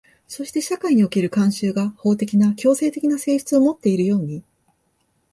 [0.27, 4.41] そして社会における慣習が法的な強制的な性質をもっているように、